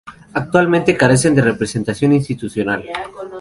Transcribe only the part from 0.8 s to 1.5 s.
carecen de